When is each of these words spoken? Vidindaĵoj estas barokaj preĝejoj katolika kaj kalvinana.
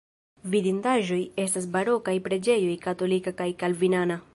Vidindaĵoj 0.53 1.19
estas 1.45 1.69
barokaj 1.77 2.17
preĝejoj 2.29 2.75
katolika 2.87 3.39
kaj 3.45 3.53
kalvinana. 3.63 4.25